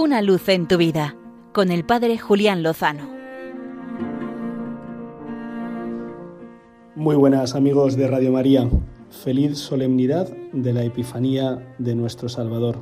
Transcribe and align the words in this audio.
Una 0.00 0.22
luz 0.22 0.48
en 0.48 0.68
tu 0.68 0.76
vida 0.76 1.16
con 1.52 1.72
el 1.72 1.84
Padre 1.84 2.18
Julián 2.18 2.62
Lozano. 2.62 3.02
Muy 6.94 7.16
buenas 7.16 7.56
amigos 7.56 7.96
de 7.96 8.06
Radio 8.06 8.30
María. 8.30 8.70
Feliz 9.10 9.58
solemnidad 9.58 10.32
de 10.52 10.72
la 10.72 10.84
Epifanía 10.84 11.74
de 11.78 11.96
nuestro 11.96 12.28
Salvador. 12.28 12.78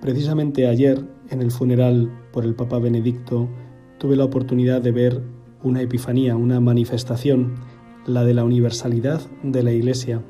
Precisamente 0.00 0.68
ayer, 0.68 1.04
en 1.28 1.42
el 1.42 1.50
funeral 1.50 2.10
por 2.32 2.46
el 2.46 2.54
Papa 2.54 2.78
Benedicto, 2.78 3.46
tuve 3.98 4.16
la 4.16 4.24
oportunidad 4.24 4.80
de 4.80 4.92
ver 4.92 5.22
una 5.62 5.82
Epifanía, 5.82 6.34
una 6.34 6.60
manifestación, 6.60 7.56
la 8.06 8.24
de 8.24 8.32
la 8.32 8.44
universalidad 8.44 9.20
de 9.42 9.62
la 9.62 9.72
Iglesia. 9.72 10.22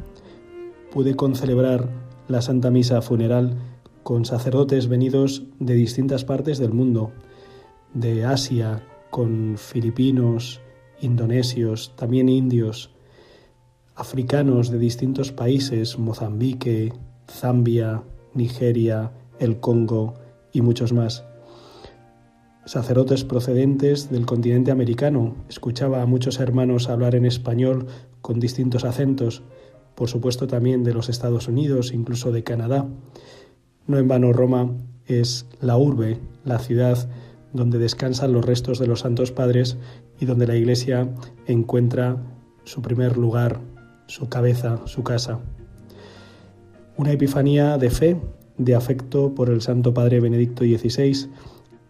Pude 0.90 1.14
concelebrar 1.14 1.88
la 2.26 2.42
Santa 2.42 2.72
Misa 2.72 3.00
funeral 3.02 3.56
con 4.02 4.24
sacerdotes 4.24 4.88
venidos 4.88 5.44
de 5.58 5.74
distintas 5.74 6.24
partes 6.24 6.58
del 6.58 6.72
mundo, 6.72 7.12
de 7.94 8.24
Asia, 8.24 8.82
con 9.10 9.56
filipinos, 9.58 10.60
indonesios, 11.00 11.94
también 11.96 12.28
indios, 12.28 12.90
africanos 13.94 14.70
de 14.70 14.78
distintos 14.78 15.32
países, 15.32 15.98
Mozambique, 15.98 16.92
Zambia, 17.28 18.02
Nigeria, 18.34 19.12
el 19.38 19.60
Congo 19.60 20.14
y 20.52 20.62
muchos 20.62 20.92
más. 20.92 21.24
Sacerdotes 22.64 23.24
procedentes 23.24 24.10
del 24.10 24.26
continente 24.26 24.70
americano. 24.70 25.34
Escuchaba 25.48 26.02
a 26.02 26.06
muchos 26.06 26.38
hermanos 26.38 26.88
hablar 26.88 27.14
en 27.14 27.26
español 27.26 27.86
con 28.20 28.38
distintos 28.38 28.84
acentos, 28.84 29.42
por 29.94 30.08
supuesto 30.08 30.46
también 30.46 30.84
de 30.84 30.94
los 30.94 31.08
Estados 31.08 31.48
Unidos, 31.48 31.92
incluso 31.92 32.32
de 32.32 32.44
Canadá. 32.44 32.86
No 33.90 33.98
en 33.98 34.06
vano 34.06 34.32
Roma 34.32 34.70
es 35.06 35.48
la 35.60 35.76
urbe, 35.76 36.20
la 36.44 36.60
ciudad 36.60 37.08
donde 37.52 37.80
descansan 37.80 38.32
los 38.32 38.44
restos 38.44 38.78
de 38.78 38.86
los 38.86 39.00
santos 39.00 39.32
padres 39.32 39.78
y 40.20 40.26
donde 40.26 40.46
la 40.46 40.54
Iglesia 40.54 41.08
encuentra 41.48 42.16
su 42.62 42.82
primer 42.82 43.16
lugar, 43.16 43.58
su 44.06 44.28
cabeza, 44.28 44.78
su 44.84 45.02
casa. 45.02 45.40
Una 46.96 47.10
epifanía 47.10 47.78
de 47.78 47.90
fe, 47.90 48.16
de 48.58 48.76
afecto 48.76 49.34
por 49.34 49.50
el 49.50 49.60
Santo 49.60 49.92
Padre 49.92 50.20
Benedicto 50.20 50.62
XVI, 50.62 51.28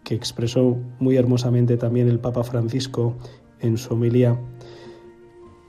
que 0.03 0.15
expresó 0.15 0.79
muy 0.97 1.17
hermosamente 1.17 1.77
también 1.77 2.09
el 2.09 2.17
Papa 2.17 2.43
Francisco 2.43 3.15
en 3.59 3.77
su 3.77 3.93
homilía, 3.93 4.41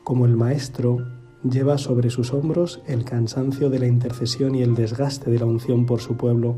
como 0.03 0.25
el 0.25 0.35
Maestro 0.35 0.97
lleva 1.49 1.79
sobre 1.79 2.11
sus 2.11 2.33
hombros 2.33 2.83
el 2.87 3.05
cansancio 3.05 3.69
de 3.71 3.79
la 3.79 3.87
intercesión 3.87 4.55
y 4.55 4.63
el 4.63 4.75
desgaste 4.75 5.31
de 5.31 5.39
la 5.39 5.47
unción 5.47 5.87
por 5.87 6.01
su 6.01 6.17
pueblo, 6.17 6.57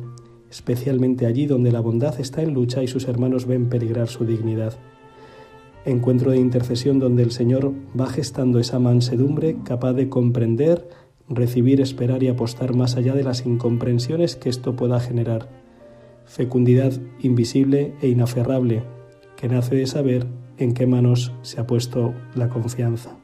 especialmente 0.51 1.27
allí 1.27 1.47
donde 1.47 1.73
la 1.73 1.81
bondad 1.81 2.21
está 2.21 2.43
en 2.43 2.55
lucha 2.55 2.83
y 2.83 2.89
sus 2.89 3.09
hermanos 3.09 3.47
ven 3.47 3.69
peligrar 3.69 4.09
su 4.09 4.25
dignidad. 4.25 4.75
Encuentro 5.85 6.31
de 6.31 6.39
intercesión 6.39 6.99
donde 6.99 7.23
el 7.23 7.31
Señor 7.31 7.73
va 7.99 8.07
gestando 8.07 8.59
esa 8.59 8.79
mansedumbre 8.79 9.57
capaz 9.65 9.93
de 9.93 10.09
comprender, 10.09 10.89
recibir, 11.29 11.81
esperar 11.81 12.23
y 12.23 12.29
apostar 12.29 12.75
más 12.75 12.97
allá 12.97 13.15
de 13.15 13.25
las 13.25 13.45
incomprensiones 13.45 14.37
que 14.37 14.49
esto 14.49 14.77
pueda 14.77 15.01
generar. 15.01 15.49
Fecundidad 16.25 16.93
invisible 17.21 17.95
e 18.01 18.09
inaferrable 18.09 18.83
que 19.37 19.49
nace 19.49 19.75
de 19.75 19.87
saber 19.87 20.27
en 20.57 20.73
qué 20.73 20.87
manos 20.87 21.33
se 21.43 21.61
ha 21.61 21.67
puesto 21.67 22.15
la 22.35 22.49
confianza. 22.49 23.19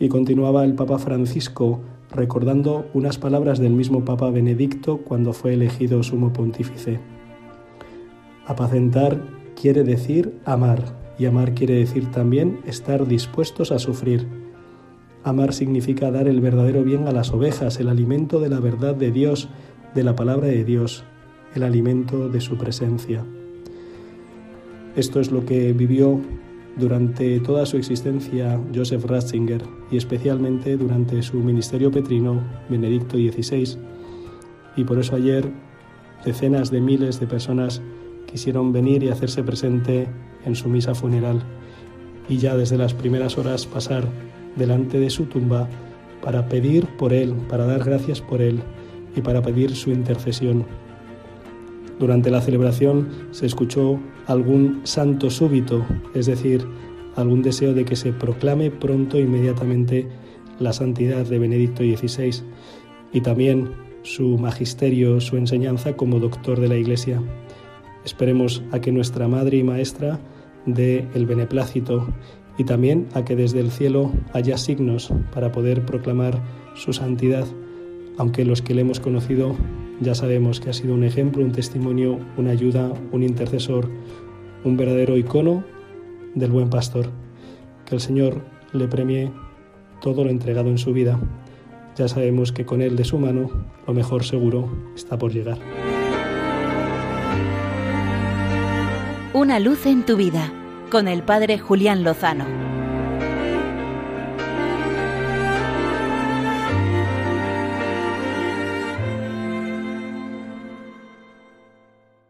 Y 0.00 0.08
continuaba 0.08 0.64
el 0.64 0.74
Papa 0.74 0.98
Francisco 0.98 1.80
recordando 2.10 2.86
unas 2.94 3.18
palabras 3.18 3.58
del 3.58 3.72
mismo 3.72 4.04
Papa 4.04 4.30
Benedicto 4.30 4.98
cuando 4.98 5.32
fue 5.32 5.54
elegido 5.54 6.02
sumo 6.02 6.32
pontífice. 6.32 7.00
Apacentar 8.46 9.20
quiere 9.60 9.84
decir 9.84 10.38
amar, 10.44 10.96
y 11.18 11.26
amar 11.26 11.52
quiere 11.52 11.74
decir 11.74 12.10
también 12.10 12.60
estar 12.64 13.06
dispuestos 13.06 13.72
a 13.72 13.78
sufrir. 13.78 14.26
Amar 15.24 15.52
significa 15.52 16.10
dar 16.10 16.28
el 16.28 16.40
verdadero 16.40 16.84
bien 16.84 17.08
a 17.08 17.12
las 17.12 17.32
ovejas, 17.32 17.80
el 17.80 17.88
alimento 17.88 18.40
de 18.40 18.48
la 18.48 18.60
verdad 18.60 18.94
de 18.94 19.10
Dios, 19.10 19.48
de 19.94 20.04
la 20.04 20.14
palabra 20.14 20.46
de 20.46 20.64
Dios, 20.64 21.04
el 21.54 21.64
alimento 21.64 22.28
de 22.28 22.40
su 22.40 22.56
presencia. 22.56 23.24
Esto 24.96 25.20
es 25.20 25.30
lo 25.30 25.44
que 25.44 25.72
vivió 25.72 26.20
durante 26.78 27.40
toda 27.40 27.66
su 27.66 27.76
existencia 27.76 28.60
Joseph 28.74 29.04
Ratzinger 29.04 29.62
y 29.90 29.96
especialmente 29.96 30.76
durante 30.76 31.22
su 31.22 31.38
ministerio 31.38 31.90
petrino 31.90 32.42
Benedicto 32.68 33.16
XVI. 33.16 33.76
Y 34.76 34.84
por 34.84 34.98
eso 34.98 35.16
ayer 35.16 35.50
decenas 36.24 36.70
de 36.70 36.80
miles 36.80 37.18
de 37.20 37.26
personas 37.26 37.82
quisieron 38.30 38.72
venir 38.72 39.02
y 39.02 39.08
hacerse 39.08 39.42
presente 39.42 40.06
en 40.44 40.54
su 40.54 40.68
misa 40.68 40.94
funeral 40.94 41.42
y 42.28 42.36
ya 42.36 42.56
desde 42.56 42.76
las 42.76 42.94
primeras 42.94 43.38
horas 43.38 43.66
pasar 43.66 44.04
delante 44.56 45.00
de 45.00 45.10
su 45.10 45.24
tumba 45.24 45.68
para 46.22 46.48
pedir 46.48 46.86
por 46.96 47.12
él, 47.12 47.34
para 47.48 47.64
dar 47.64 47.84
gracias 47.84 48.20
por 48.20 48.42
él 48.42 48.60
y 49.16 49.20
para 49.22 49.42
pedir 49.42 49.74
su 49.74 49.90
intercesión. 49.90 50.66
Durante 51.98 52.30
la 52.30 52.40
celebración 52.40 53.08
se 53.32 53.46
escuchó 53.46 53.98
algún 54.26 54.80
santo 54.84 55.30
súbito, 55.30 55.84
es 56.14 56.26
decir, 56.26 56.64
algún 57.16 57.42
deseo 57.42 57.74
de 57.74 57.84
que 57.84 57.96
se 57.96 58.12
proclame 58.12 58.70
pronto 58.70 59.18
inmediatamente 59.18 60.06
la 60.60 60.72
santidad 60.72 61.26
de 61.26 61.38
Benedicto 61.38 61.82
XVI 61.82 62.42
y 63.12 63.20
también 63.20 63.70
su 64.02 64.38
magisterio, 64.38 65.20
su 65.20 65.36
enseñanza 65.36 65.96
como 65.96 66.20
doctor 66.20 66.60
de 66.60 66.68
la 66.68 66.76
Iglesia. 66.76 67.20
Esperemos 68.04 68.62
a 68.70 68.80
que 68.80 68.92
nuestra 68.92 69.26
Madre 69.26 69.58
y 69.58 69.64
Maestra 69.64 70.20
dé 70.66 71.06
el 71.14 71.26
beneplácito 71.26 72.06
y 72.58 72.64
también 72.64 73.08
a 73.14 73.24
que 73.24 73.34
desde 73.34 73.60
el 73.60 73.70
cielo 73.70 74.12
haya 74.32 74.56
signos 74.56 75.12
para 75.32 75.50
poder 75.50 75.84
proclamar 75.84 76.42
su 76.74 76.92
santidad, 76.92 77.46
aunque 78.16 78.44
los 78.44 78.62
que 78.62 78.74
le 78.74 78.82
hemos 78.82 79.00
conocido 79.00 79.56
ya 80.00 80.14
sabemos 80.14 80.60
que 80.60 80.70
ha 80.70 80.72
sido 80.72 80.94
un 80.94 81.04
ejemplo, 81.04 81.44
un 81.44 81.52
testimonio, 81.52 82.18
una 82.36 82.50
ayuda, 82.50 82.92
un 83.12 83.22
intercesor, 83.22 83.88
un 84.64 84.76
verdadero 84.76 85.16
icono 85.16 85.64
del 86.34 86.50
buen 86.50 86.70
pastor. 86.70 87.10
Que 87.84 87.96
el 87.96 88.00
Señor 88.00 88.42
le 88.72 88.86
premie 88.86 89.32
todo 90.00 90.24
lo 90.24 90.30
entregado 90.30 90.68
en 90.68 90.78
su 90.78 90.92
vida. 90.92 91.18
Ya 91.96 92.06
sabemos 92.06 92.52
que 92.52 92.64
con 92.64 92.80
Él 92.80 92.96
de 92.96 93.04
su 93.04 93.18
mano 93.18 93.50
lo 93.86 93.94
mejor 93.94 94.24
seguro 94.24 94.68
está 94.94 95.18
por 95.18 95.32
llegar. 95.32 95.58
Una 99.34 99.58
luz 99.58 99.86
en 99.86 100.04
tu 100.04 100.16
vida 100.16 100.52
con 100.90 101.08
el 101.08 101.22
Padre 101.22 101.58
Julián 101.58 102.04
Lozano. 102.04 102.44